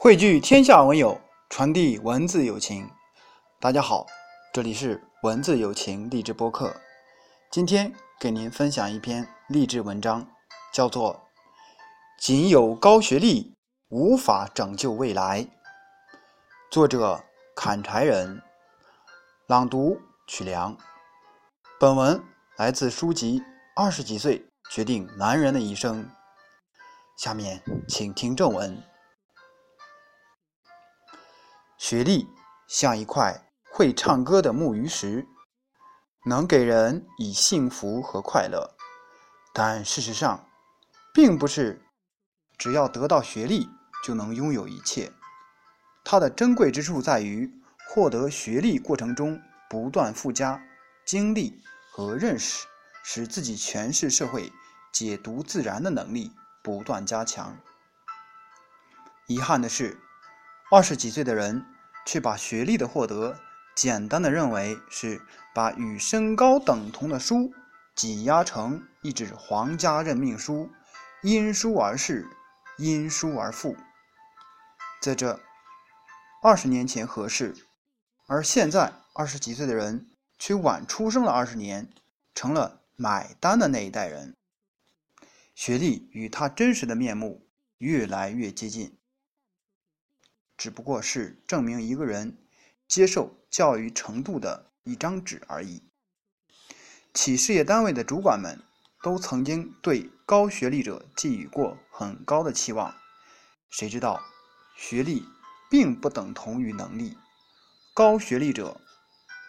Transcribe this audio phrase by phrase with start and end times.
[0.00, 1.20] 汇聚天下文友，
[1.50, 2.88] 传递文字友情。
[3.58, 4.06] 大家好，
[4.52, 6.72] 这里是文字友情励志播客。
[7.50, 10.24] 今天给您分享一篇励志文章，
[10.72, 11.14] 叫做
[12.16, 13.56] 《仅有高学历
[13.88, 15.42] 无法拯救未来》。
[16.70, 17.24] 作者：
[17.56, 18.40] 砍柴人。
[19.48, 20.76] 朗读：曲梁。
[21.80, 22.22] 本文
[22.56, 23.40] 来自书籍
[23.74, 26.04] 《二十几岁决定男人的一生》。
[27.16, 28.80] 下面请听正文。
[31.78, 32.28] 学历
[32.66, 35.28] 像一块会唱歌的木鱼石，
[36.26, 38.76] 能给人以幸福和快乐。
[39.54, 40.44] 但事实上，
[41.14, 41.80] 并不是
[42.58, 43.68] 只要得到学历
[44.04, 45.12] 就能拥有一切。
[46.04, 47.48] 它的珍贵之处在于，
[47.88, 49.40] 获得学历过程中
[49.70, 50.60] 不断附加
[51.06, 52.66] 经历和认识，
[53.04, 54.52] 使自己诠释社会、
[54.92, 57.56] 解读自然的能力不断加强。
[59.28, 59.96] 遗憾的是。
[60.70, 61.64] 二十几岁的人
[62.04, 63.40] 却把学历的获得
[63.74, 65.22] 简单的认为是
[65.54, 67.54] 把与身高等同的书
[67.94, 70.70] 挤压成一纸皇家任命书，
[71.22, 72.26] 因书而仕，
[72.76, 73.74] 因书而富。
[75.00, 75.40] 在这
[76.42, 77.54] 二十年前合适，
[78.26, 81.88] 而现在二十几岁的人却晚出生了二十年，
[82.34, 84.36] 成了买单的那一代人。
[85.54, 87.46] 学历与他真实的面目
[87.78, 88.97] 越来越接近。
[90.58, 92.36] 只不过是证明一个人
[92.86, 95.82] 接受教育程度的一张纸而已。
[97.14, 98.60] 企事业单位的主管们
[99.02, 102.94] 都曾经对高学历者寄予过很高的期望，
[103.70, 104.20] 谁知道
[104.76, 105.24] 学历
[105.70, 107.16] 并不等同于能力，
[107.94, 108.80] 高学历者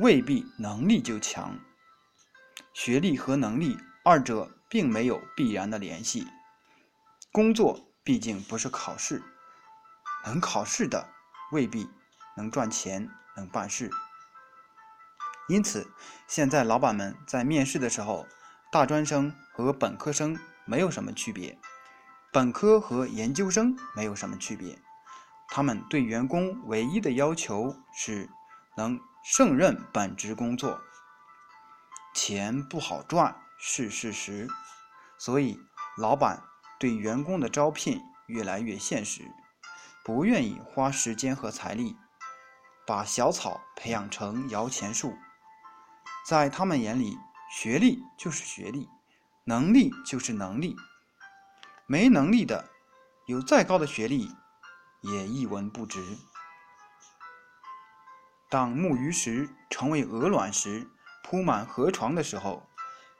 [0.00, 1.58] 未必能力就强。
[2.74, 6.26] 学历和能力二者并没有必然的联系。
[7.32, 9.22] 工作毕竟不是考试。
[10.26, 11.08] 能考试的
[11.52, 11.88] 未必
[12.36, 13.88] 能赚钱、能办事，
[15.48, 15.88] 因此
[16.26, 18.26] 现在老板们在面试的时候，
[18.72, 21.56] 大专生和本科生没有什么区别，
[22.32, 24.76] 本科和研究生没有什么区别，
[25.48, 28.28] 他们对员工唯一的要求是
[28.76, 30.80] 能胜任本职工作。
[32.12, 34.48] 钱不好赚是事实，
[35.18, 35.60] 所以
[35.96, 36.42] 老板
[36.80, 39.22] 对员工的招聘越来越现实。
[40.06, 41.96] 不愿意花时间和财力
[42.86, 45.18] 把小草培养成摇钱树，
[46.24, 47.18] 在他们眼里，
[47.50, 48.88] 学历就是学历，
[49.42, 50.76] 能力就是能力，
[51.88, 52.70] 没能力的
[53.26, 54.30] 有再高的学历
[55.00, 56.00] 也一文不值。
[58.48, 60.88] 当木鱼石成为鹅卵石
[61.24, 62.62] 铺满河床的时候，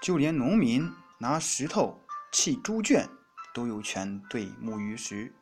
[0.00, 2.00] 就连农民拿石头
[2.32, 3.06] 砌猪圈
[3.52, 5.34] 都有权对木鱼石。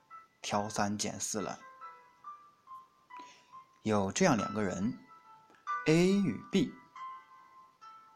[0.49, 1.59] 挑三拣四了。
[3.83, 4.99] 有这样两个人
[5.87, 6.73] ，A 与 B，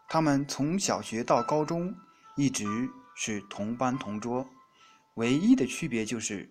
[0.09, 1.95] 他们从小学到高中
[2.35, 4.49] 一直是同班同桌，
[5.17, 6.49] 唯一的区别就是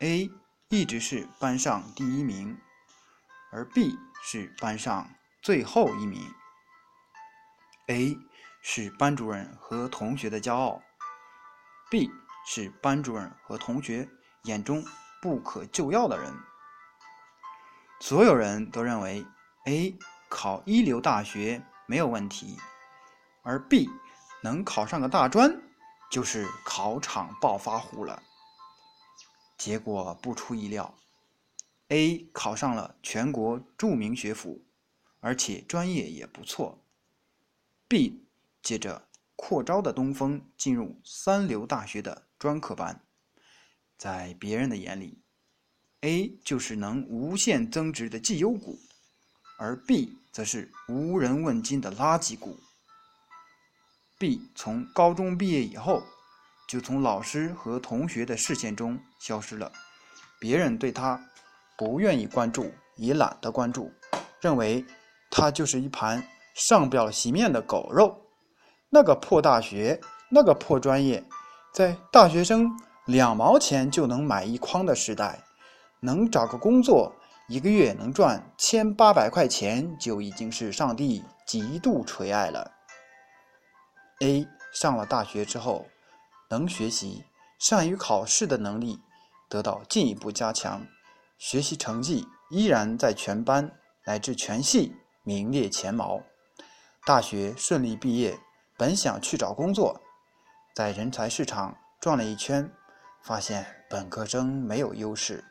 [0.00, 0.30] A
[0.68, 2.60] 一直是班上第一名，
[3.50, 5.08] 而 B 是班上
[5.40, 6.20] 最后一名。
[7.86, 8.14] A
[8.60, 10.82] 是班主任和同学的骄傲
[11.90, 12.10] ，B
[12.46, 14.06] 是班主任和同学
[14.42, 14.84] 眼中。
[15.24, 16.34] 不可救药的人，
[17.98, 19.24] 所有人都认为
[19.64, 19.98] A
[20.28, 22.58] 考一流大学没有问题，
[23.40, 23.88] 而 B
[24.42, 25.62] 能考上个大专
[26.10, 28.22] 就是考场暴发户了。
[29.56, 30.94] 结果不出意料
[31.88, 34.62] ，A 考上了全国著名学府，
[35.20, 36.84] 而且专业也不错。
[37.88, 38.28] B
[38.60, 43.00] 借着扩招的东风进入三流大学的专科班。
[43.96, 45.18] 在别人的眼里
[46.02, 48.78] ，A 就是能无限增值的绩优股，
[49.58, 52.58] 而 B 则是无人问津的垃圾股。
[54.18, 56.02] B 从高中毕业以后，
[56.68, 59.72] 就从老师和同学的视线中消失了，
[60.38, 61.20] 别人对他
[61.76, 63.92] 不愿意关注，也懒得关注，
[64.40, 64.84] 认为
[65.30, 66.22] 他就是一盘
[66.54, 68.20] 上不了席面的狗肉。
[68.90, 71.24] 那个破大学，那个破专业，
[71.72, 72.70] 在大学生。
[73.06, 75.44] 两毛钱就能买一筐的时代，
[76.00, 77.12] 能找个工作，
[77.48, 82.72] 一个月能赚千八百块钱，就已经是上帝极度垂爱了。
[84.20, 85.86] A 上了大学之后，
[86.48, 87.24] 能学习，
[87.58, 88.98] 善于考试的能力
[89.50, 90.86] 得到进一步加强，
[91.36, 93.70] 学习成绩依然在全班
[94.06, 96.22] 乃至全系名列前茅。
[97.04, 98.38] 大学顺利毕业，
[98.78, 100.00] 本想去找工作，
[100.74, 102.72] 在人才市场转了一圈。
[103.24, 105.42] 发现本科生没有优势，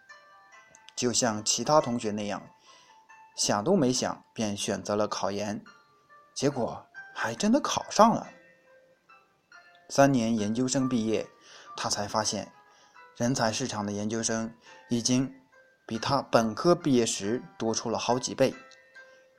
[0.96, 2.48] 就像其他同学那样，
[3.36, 5.64] 想都没想便选择了考研，
[6.36, 6.86] 结果
[7.16, 8.28] 还真的考上了。
[9.90, 11.28] 三年研究生毕业，
[11.76, 12.52] 他才发现，
[13.18, 14.54] 人才市场的研究生
[14.90, 15.34] 已经
[15.88, 18.54] 比他本科毕业时多出了好几倍。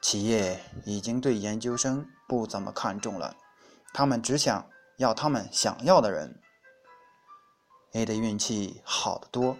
[0.02, 3.36] 企业已经对研究生不怎么看重了，
[3.92, 6.40] 他们只想要他们想要的人。
[7.94, 9.56] A 的运气好得多，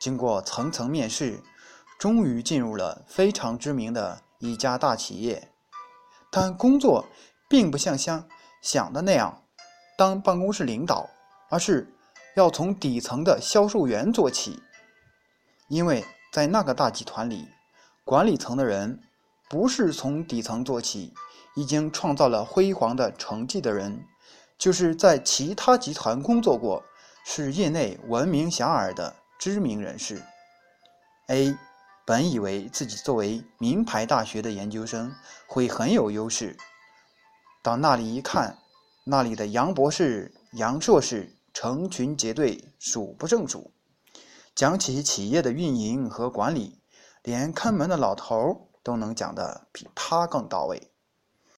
[0.00, 1.42] 经过层层面试，
[1.98, 5.50] 终于进入了非常知名的一家大企业。
[6.30, 7.06] 但工作
[7.48, 8.26] 并不像想
[8.62, 9.44] 想的那样
[9.98, 11.10] 当办公室领导，
[11.50, 11.94] 而是
[12.34, 14.62] 要从底层的销售员做起。
[15.68, 17.48] 因为在那个大集团里，
[18.04, 19.02] 管理层的人。
[19.50, 21.12] 不是从底层做起，
[21.56, 24.06] 已经创造了辉煌的成绩的人，
[24.56, 26.82] 就是在其他集团工作过，
[27.24, 30.22] 是业内闻名遐迩的知名人士。
[31.28, 31.56] A
[32.04, 35.14] 本以为自己作为名牌大学的研究生
[35.46, 36.56] 会很有优势，
[37.62, 38.58] 到那里一看，
[39.04, 43.72] 那里的杨博士、杨硕士成群结队，数不胜数。
[44.54, 46.80] 讲起企业的运营和管理，
[47.22, 48.68] 连看门的老头。
[48.84, 50.91] 都能讲得比他更到位。